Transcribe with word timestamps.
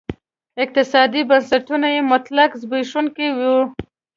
اقتصادي 0.63 1.21
بنسټونه 1.29 1.87
یې 1.95 2.01
مطلق 2.11 2.49
زبېښونکي 2.61 3.27
وو. 3.37 3.55